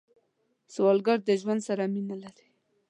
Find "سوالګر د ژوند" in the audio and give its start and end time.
0.73-1.61